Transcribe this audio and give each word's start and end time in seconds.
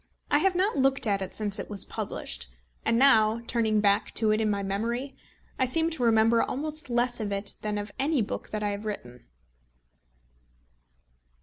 I 0.31 0.39
have 0.39 0.55
not 0.55 0.75
looked 0.79 1.05
at 1.05 1.21
it 1.21 1.35
since 1.35 1.59
it 1.59 1.69
was 1.69 1.85
published; 1.85 2.47
and 2.83 2.97
now 2.97 3.39
turning 3.45 3.81
back 3.81 4.11
to 4.15 4.31
it 4.31 4.41
in 4.41 4.49
my 4.49 4.63
memory, 4.63 5.15
I 5.59 5.65
seem 5.65 5.91
to 5.91 6.01
remember 6.03 6.41
almost 6.41 6.89
less 6.89 7.19
of 7.19 7.31
it 7.31 7.53
than 7.61 7.77
of 7.77 7.91
any 7.99 8.23
book 8.23 8.49
that 8.49 8.63
I 8.63 8.69
have 8.69 8.85
written. 8.85 9.27